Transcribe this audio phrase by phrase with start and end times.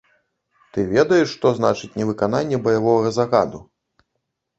[0.77, 3.59] Ты ведаеш, што значыць невыкананне баявога загаду?